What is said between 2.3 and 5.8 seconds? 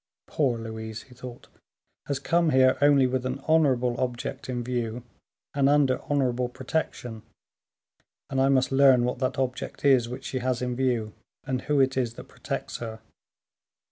here only with an honorable object in view, and